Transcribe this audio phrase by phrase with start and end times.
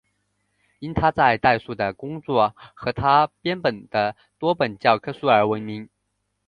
[0.79, 5.87] 因他在代数的工作和他编写的多本教科书而闻名。